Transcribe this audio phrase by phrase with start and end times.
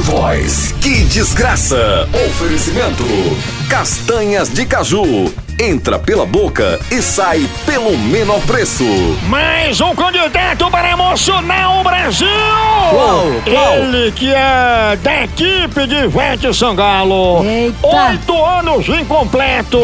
[0.00, 2.08] Voice, que desgraça!
[2.28, 3.04] Oferecimento:
[3.68, 5.32] Castanhas de caju.
[5.58, 8.84] Entra pela boca e sai pelo menor preço.
[9.26, 12.28] Mais um candidato para emocionar o Brasil!
[12.90, 13.24] Qual?
[13.42, 13.74] Qual?
[13.74, 17.42] Ele que é da equipe de Ivete Sangalo.
[17.44, 17.86] Eita.
[17.86, 19.80] Oito anos incompletos.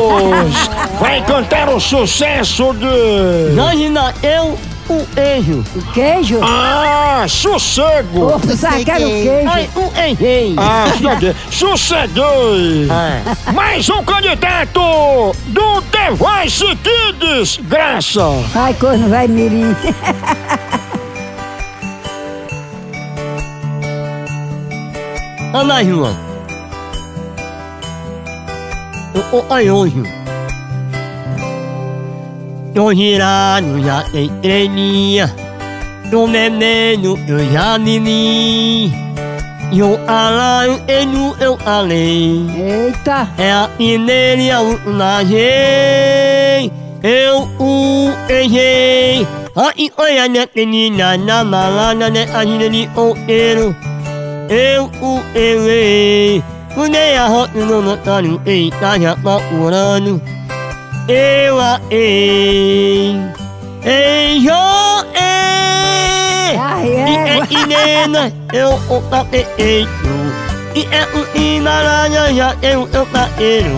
[1.00, 3.52] Vai cantar o sucesso de.
[3.52, 4.58] Imagina eu,
[4.92, 5.64] o anjo.
[5.74, 6.40] O queijo?
[6.42, 8.34] Ah, sossego!
[8.34, 9.48] Ô, sabe que era o queijo?
[9.48, 10.54] Ai, o errei.
[10.58, 11.34] Ah, sosseguei.
[11.50, 12.88] Sosseguei!
[12.90, 18.22] Ah, Mais um candidato do The Voice Kids, Graça!
[18.54, 19.74] Ai, corno vai mirim.
[25.54, 26.16] Ana João.
[29.32, 29.44] O, o,
[32.74, 35.30] Eu girado já tem treininha.
[36.10, 38.90] Eu menino, eu já nini.
[39.70, 42.46] Eu alaio, eu eu alei.
[42.56, 43.28] Eita.
[43.36, 46.72] É a mineira na gente.
[47.02, 49.26] Eu o errei.
[49.54, 53.76] Ai, olha, né, menina, na malana, né, a gente outeiro.
[54.48, 56.42] Eu o errei.
[56.74, 60.22] Mudei a rota no notário, eita, já procurando.
[61.08, 63.16] Eu a ei.
[63.84, 64.52] Ei, jo,
[65.14, 66.56] ei.
[66.58, 67.38] Ai, E é.
[67.38, 69.48] é Inena, eu o tapeiro.
[70.74, 73.76] E é o Imaralha, já eu o tapeiro.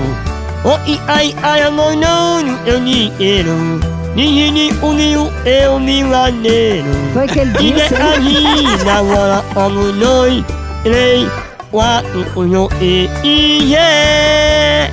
[0.64, 3.81] O i ai ai a não não eu dinheiro.
[4.14, 6.86] Nini uniu eu milaneiro.
[7.12, 7.94] Foi que ele E é disse.
[7.94, 10.44] aí, agora vamos dois,
[10.84, 11.28] três,
[11.70, 14.91] quatro, um, e e é.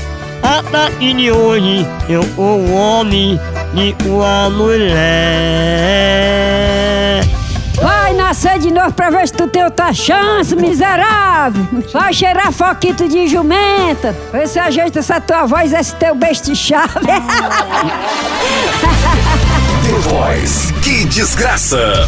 [0.71, 3.37] A partir de hoje eu o homem
[3.75, 4.95] e uma mulher.
[7.75, 11.67] Vai nascer de novo pra ver se tu tem outra chance, miserável.
[11.91, 14.15] Vai cheirar foquito de jumenta.
[14.31, 16.87] Vê se ajeita essa tua voz, esse teu beijo chave.
[19.83, 22.07] The Voice, que desgraça!